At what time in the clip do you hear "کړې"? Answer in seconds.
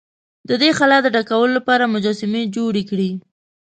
2.89-3.09